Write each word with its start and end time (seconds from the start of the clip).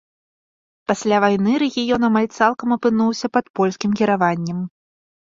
Пасля 0.91 1.17
вайны 1.25 1.53
рэгіён 1.65 2.09
амаль 2.09 2.29
цалкам 2.39 2.69
апынуўся 2.79 3.27
пад 3.39 3.45
польскім 3.63 3.91
кіраваннем. 4.05 4.69